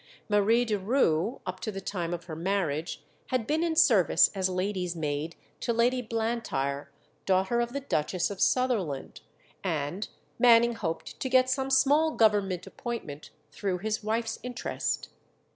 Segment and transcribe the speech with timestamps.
[0.27, 4.49] Marie de Roux up to the time of her marriage had been in service as
[4.49, 6.89] lady's maid to Lady Blantyre,
[7.27, 9.21] daughter of the Duchess of Sutherland,
[9.63, 10.07] and
[10.39, 15.09] Manning hoped to get some small Government appointment through his wife's interest.